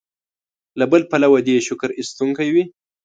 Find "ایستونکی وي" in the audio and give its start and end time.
1.99-2.63